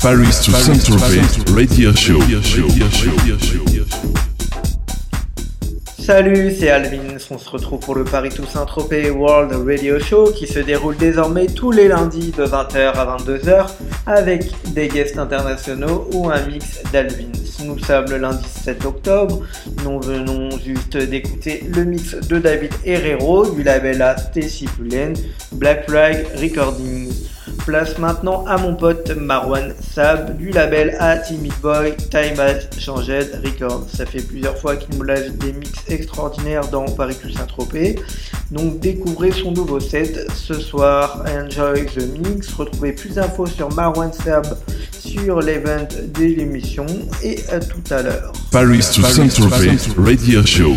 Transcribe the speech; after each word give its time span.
Paris 0.00 0.40
to 0.44 0.52
Saint-Tropez 0.52 1.52
Radio 1.52 1.92
Show. 1.96 2.20
Salut, 5.98 6.54
c'est 6.56 6.70
Alvin. 6.70 6.98
On 7.30 7.38
se 7.38 7.50
retrouve 7.50 7.80
pour 7.80 7.96
le 7.96 8.04
Paris 8.04 8.28
to 8.28 8.44
Saint-Tropez 8.46 9.10
World 9.10 9.52
Radio 9.66 9.98
Show 9.98 10.30
qui 10.36 10.46
se 10.46 10.60
déroule 10.60 10.96
désormais 10.96 11.46
tous 11.46 11.72
les 11.72 11.88
lundis 11.88 12.30
de 12.30 12.44
20h 12.44 12.92
à 12.92 13.16
22h 13.16 13.66
avec 14.06 14.44
des 14.72 14.86
guests 14.86 15.18
internationaux 15.18 16.08
ou 16.12 16.30
un 16.30 16.46
mix 16.46 16.80
d'Alvin. 16.92 17.29
Nous 17.64 17.78
sommes 17.78 18.06
le 18.10 18.18
lundi 18.18 18.44
7 18.46 18.84
octobre. 18.84 19.40
Nous 19.84 20.00
venons 20.00 20.50
juste 20.58 20.96
d'écouter 20.96 21.64
le 21.74 21.84
mix 21.84 22.14
de 22.14 22.38
David 22.38 22.72
Herrero 22.84 23.50
du 23.50 23.62
label 23.62 24.00
A 24.02 24.16
Stacy 24.16 24.66
Black 25.52 25.88
Flag 25.88 26.26
Recordings. 26.40 27.12
Place 27.66 27.98
maintenant 27.98 28.44
à 28.46 28.56
mon 28.56 28.74
pote 28.74 29.10
Marwan 29.10 29.74
Sab 29.80 30.36
du 30.38 30.50
label 30.50 30.96
A 30.98 31.18
Timid 31.18 31.52
Boy 31.60 31.94
Time 32.10 32.38
Has 32.38 32.68
Changed 32.78 33.40
Records. 33.44 33.86
Ça 33.94 34.06
fait 34.06 34.22
plusieurs 34.22 34.56
fois 34.56 34.76
qu'il 34.76 34.96
nous 34.96 35.02
lâche 35.02 35.28
des 35.32 35.52
mix 35.52 35.72
extraordinaires 35.88 36.66
dans 36.68 36.86
Paris 36.86 37.16
plus 37.20 37.32
Saint-Tropez. 37.32 37.96
Donc 38.50 38.80
découvrez 38.80 39.32
son 39.32 39.52
nouveau 39.52 39.78
set 39.78 40.30
ce 40.34 40.54
soir. 40.54 41.24
Enjoy 41.28 41.86
the 41.86 42.18
mix. 42.18 42.52
Retrouvez 42.54 42.92
plus 42.92 43.10
d'infos 43.10 43.46
sur 43.46 43.72
Marwan 43.74 44.12
Sab 44.12 44.46
sur 45.10 45.40
l'event 45.40 45.88
de 46.14 46.24
l'émission 46.24 46.86
et 47.22 47.38
à 47.50 47.58
tout 47.58 47.82
à 47.90 48.02
l'heure. 48.02 48.32
Paris 48.52 48.84
to 48.94 49.02
Saint-Tropez 49.02 49.76
Radio 49.96 50.44
Show. 50.46 50.76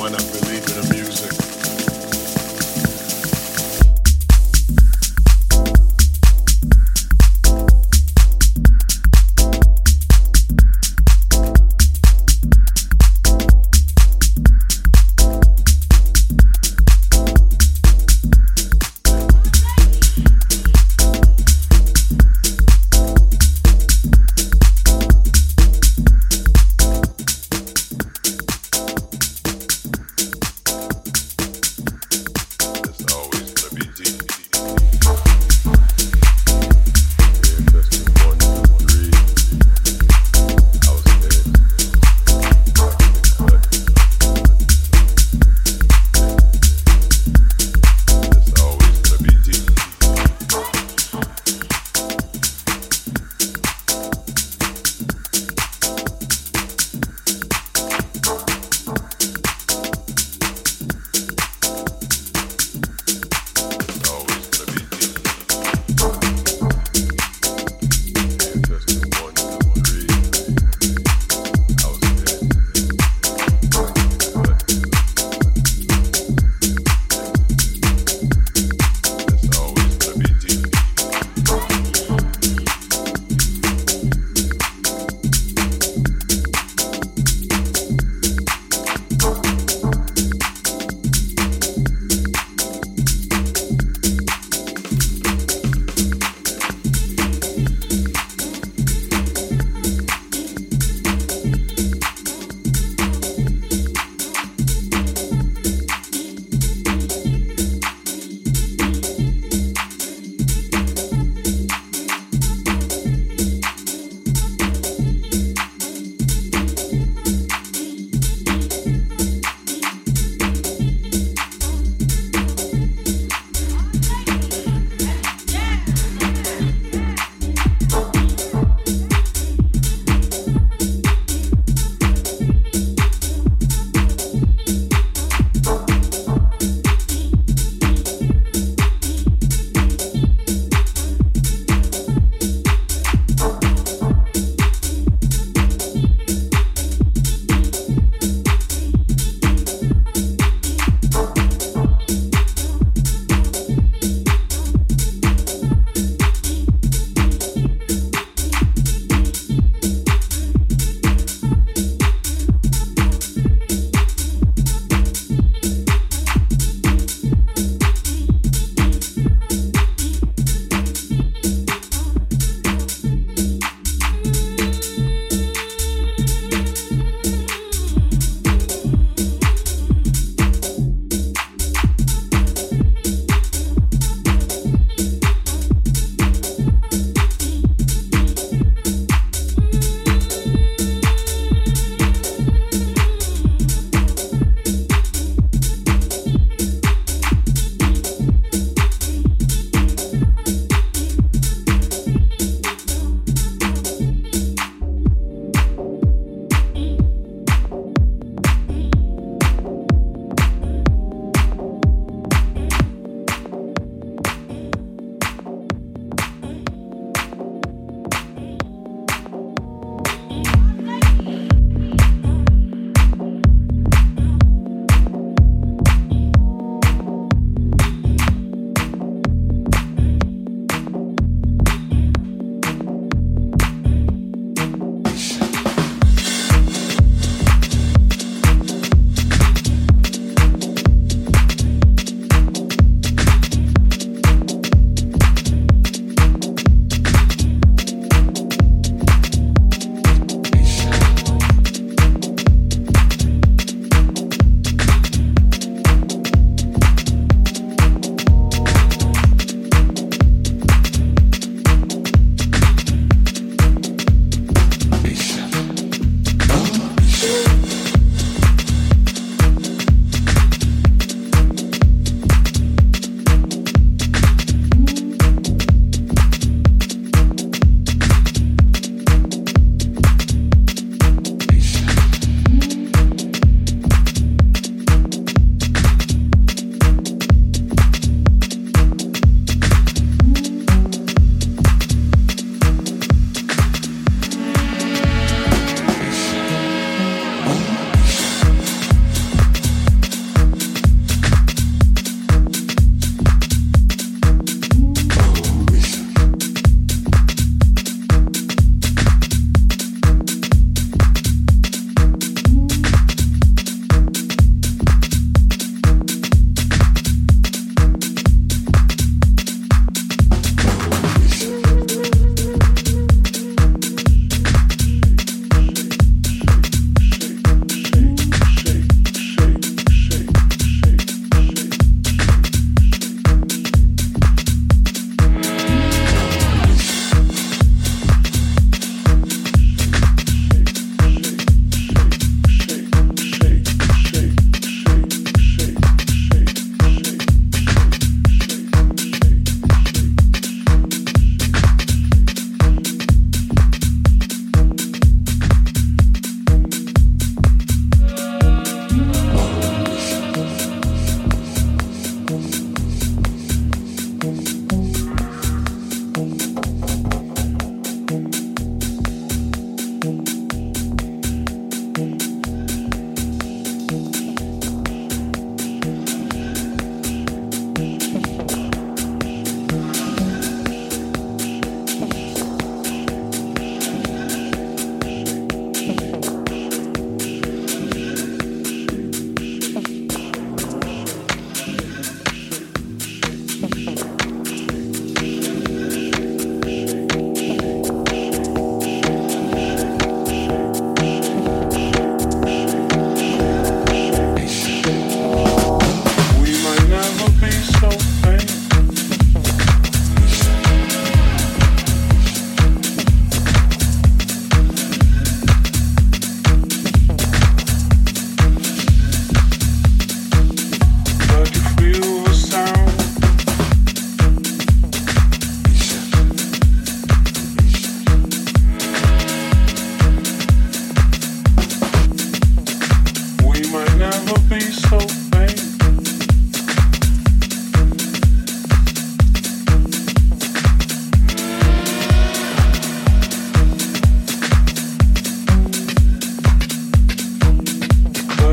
one 0.00 0.14
I'm 0.14 0.49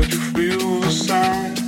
you 0.06 0.18
feel 0.18 0.80
the 0.80 0.90
sound. 0.90 1.67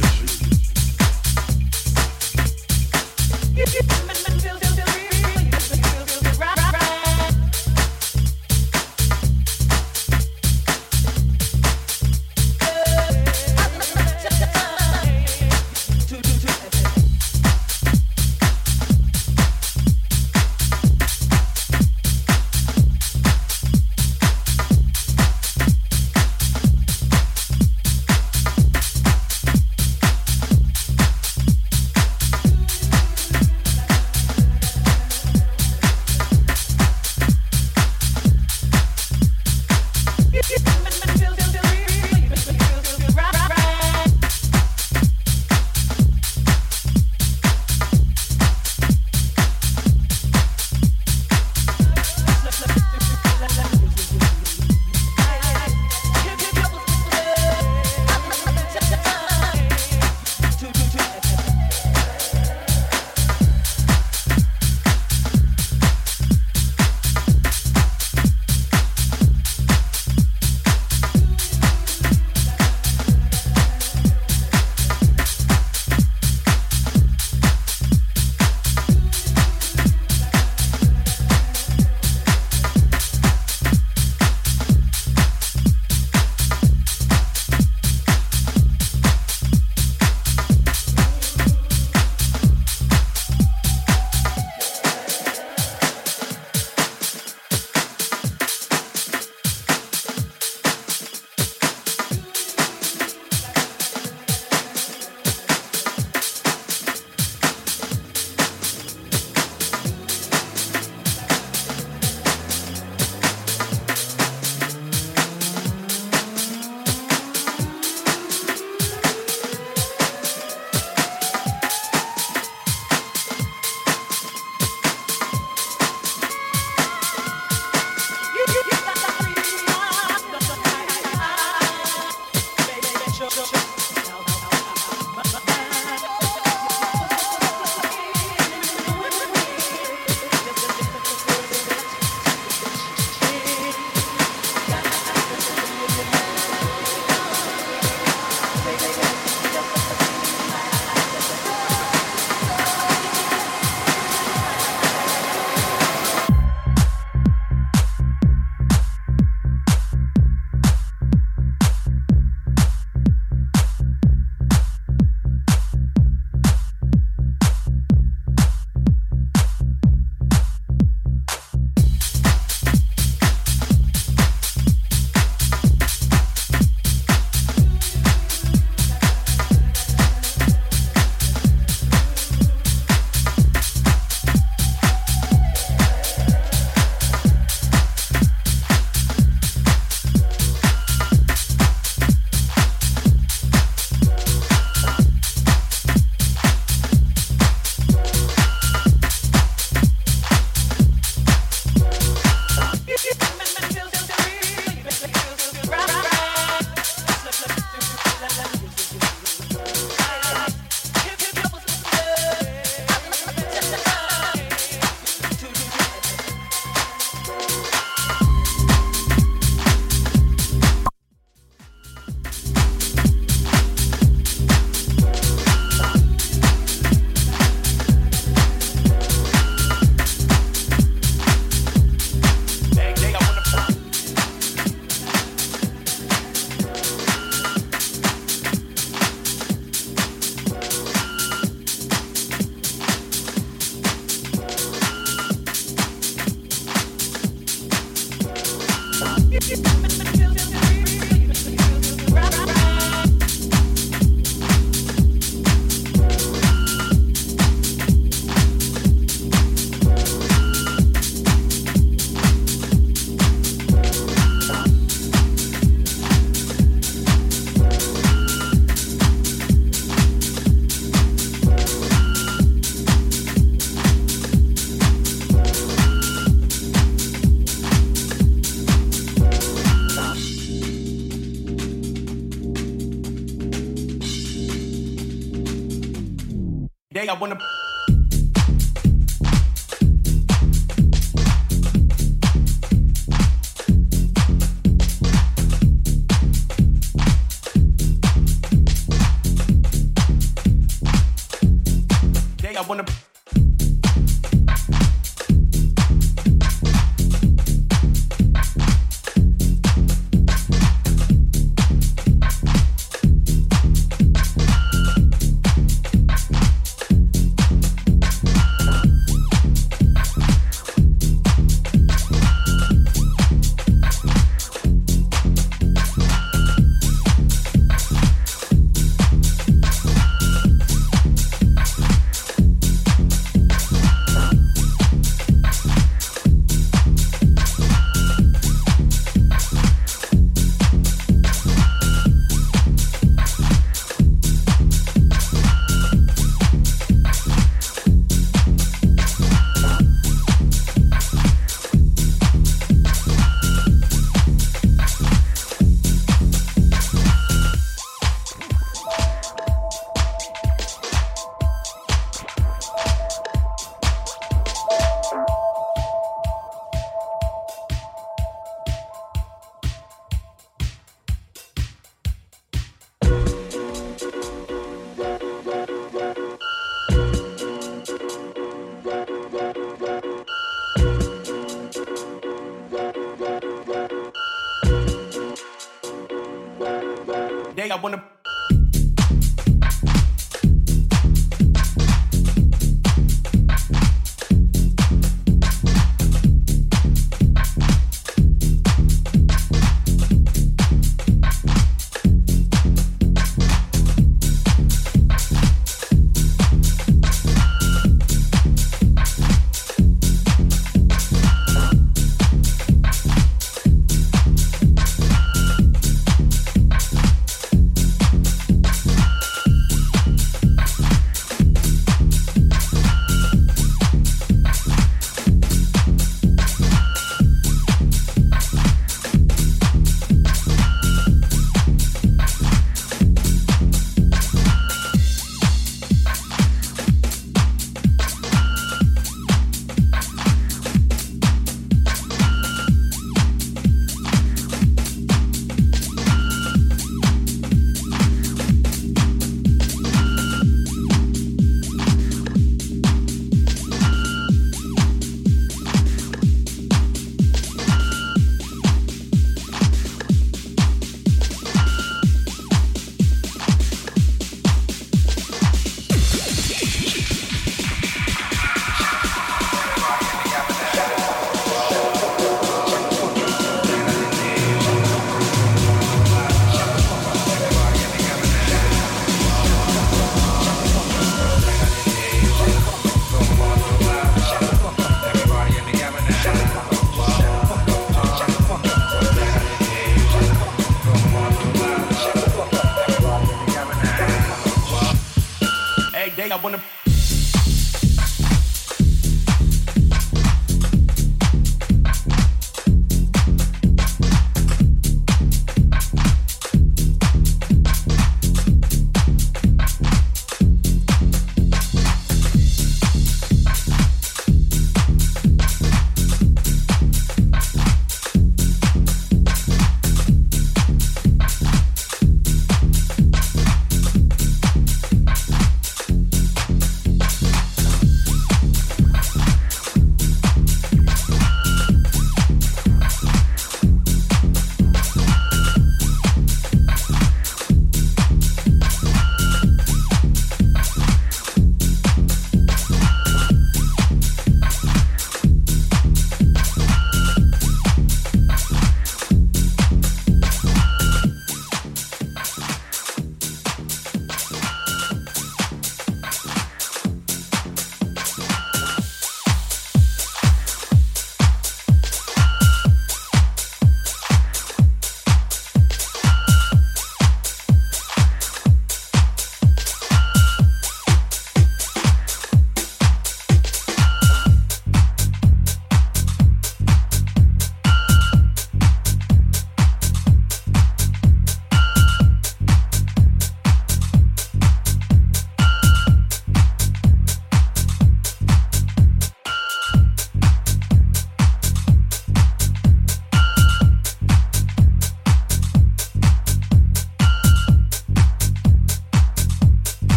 I 287.11 287.13
wanna. 287.15 287.50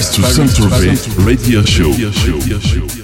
To 0.00 0.22
Saint-Tropez 0.22 1.08
Radio 1.18 1.62
Show. 1.62 1.90
Radio 1.90 2.58
Show. 2.58 2.99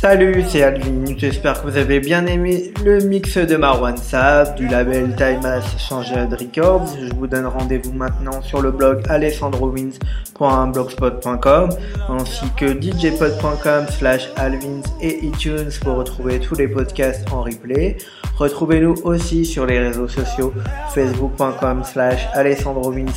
Salut, 0.00 0.42
c'est 0.48 0.64
Alvin. 0.64 1.04
J'espère 1.16 1.62
que 1.62 1.68
vous 1.68 1.76
avez 1.76 2.00
bien 2.00 2.26
aimé 2.26 2.74
le 2.84 2.98
mix 2.98 3.38
de 3.38 3.56
Marwan 3.56 3.96
Saab 3.96 4.56
du 4.56 4.66
label 4.66 5.14
Time 5.16 5.44
Has 5.44 5.62
Changed 5.78 6.32
Records. 6.32 6.88
Je 7.00 7.14
vous 7.14 7.28
donne 7.28 7.46
rendez-vous 7.46 7.92
maintenant 7.92 8.42
sur 8.42 8.62
le 8.62 8.72
blog 8.72 9.04
alessandrowins.blogspot.com 9.08 11.70
ainsi 12.08 12.46
que 12.56 12.66
djpod.com 12.80 13.86
slash 13.90 14.28
alvins 14.36 14.82
et 15.00 15.24
iTunes 15.24 15.70
pour 15.82 15.96
retrouver 15.96 16.40
tous 16.40 16.54
les 16.54 16.68
podcasts 16.68 17.30
en 17.32 17.42
replay. 17.42 17.96
Retrouvez-nous 18.36 18.94
aussi 19.04 19.44
sur 19.44 19.66
les 19.66 19.78
réseaux 19.78 20.08
sociaux 20.08 20.52
facebook.com 20.94 21.82
slash 21.84 22.26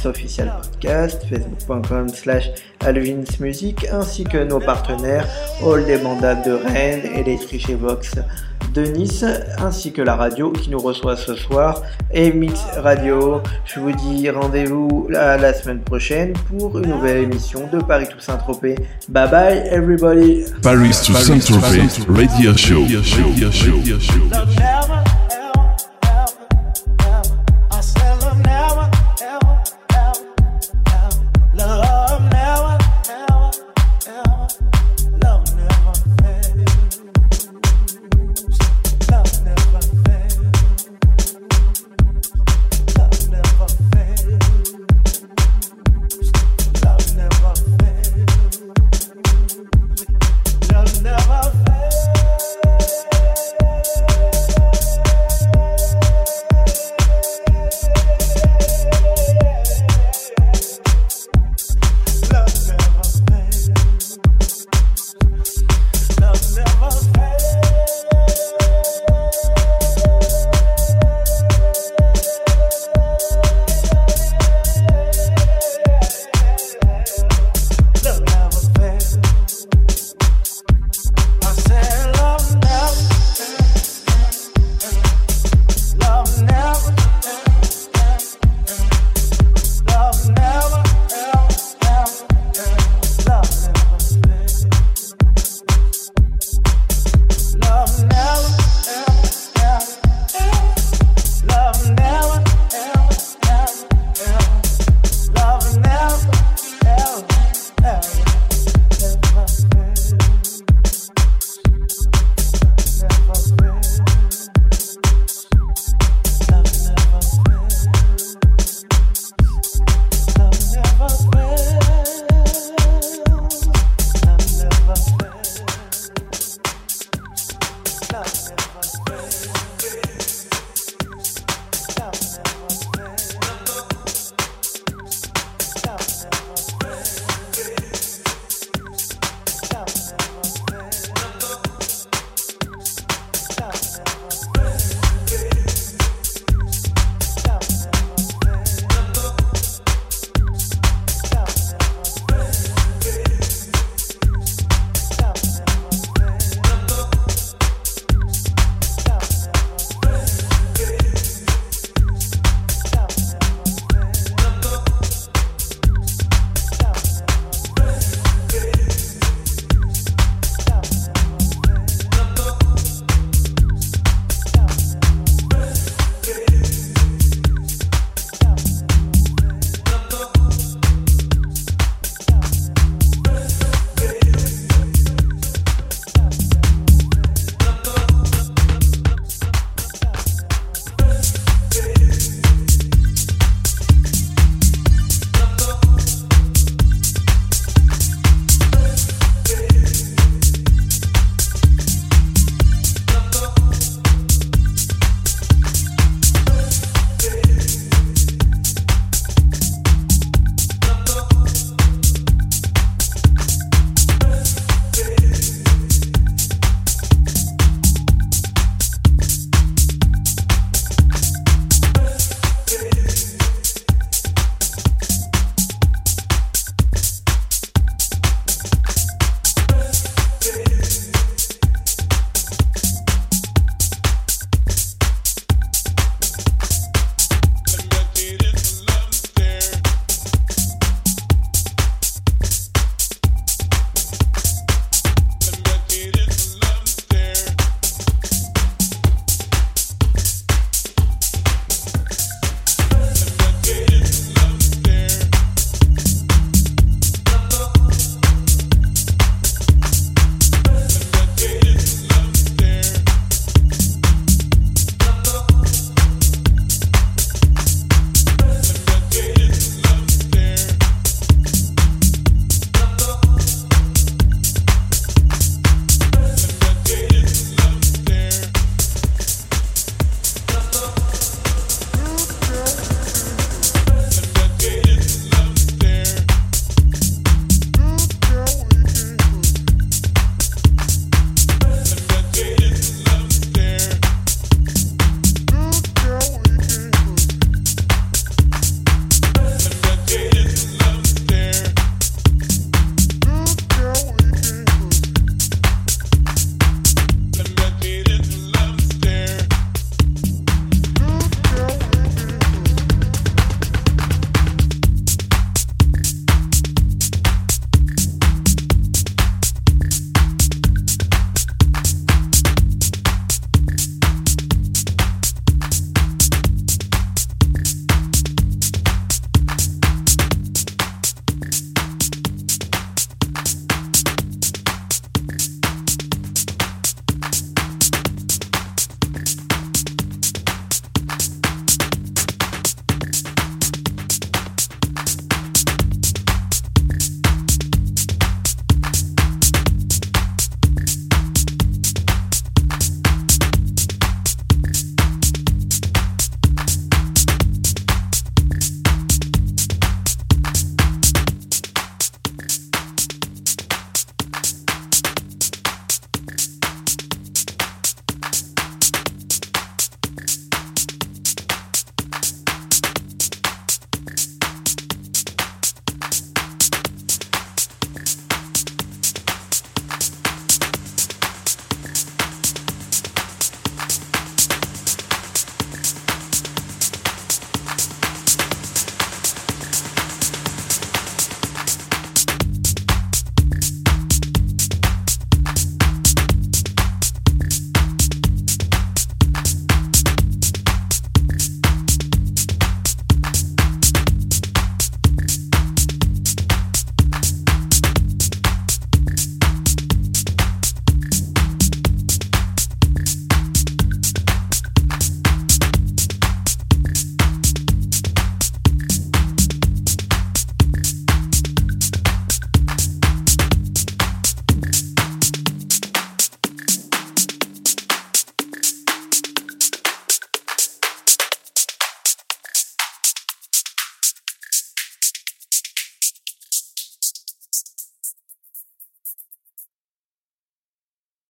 official 0.06 0.52
podcast, 0.62 1.24
facebook.com 1.30 2.10
slash 2.10 2.50
alvinsmusic 2.80 3.86
ainsi 3.92 4.24
que 4.24 4.44
nos 4.44 4.60
partenaires 4.60 5.28
All 5.64 5.86
des 5.86 5.98
Mandats 5.98 6.36
de 6.36 6.52
Rennes 6.52 7.06
et 7.16 7.24
les 7.24 7.38
Triché 7.38 7.76
Box 7.76 8.16
de 8.74 8.84
Nice 8.84 9.26
ainsi 9.60 9.92
que 9.92 10.02
la 10.02 10.16
radio 10.16 10.52
qui 10.52 10.70
nous 10.70 10.80
reçoit 10.80 11.16
ce 11.16 11.36
soir 11.36 11.82
et 12.14 12.32
Mix 12.32 12.60
Radio. 12.78 13.42
Je 13.66 13.80
vous 13.80 13.92
dis 13.92 14.30
rendez-vous 14.30 15.08
la, 15.10 15.38
la 15.38 15.54
semaine 15.54 15.82
prochaine 15.82 16.34
pour 16.50 16.78
une 16.80 16.90
nouvelle 16.90 17.24
émission 17.24 17.68
de 17.72 17.80
Paris 17.80 18.08
to 18.08 18.20
Saint-Tropez. 18.20 18.76
Bye 19.10 19.30
bye 19.30 19.64
everybody. 19.70 20.46
Paris 20.62 21.02
to 21.06 21.14
Saint-Tropez 21.14 21.88
Radio 22.10 22.56
Show. 22.56 22.82
Radio 22.82 24.00
show. 24.00 25.21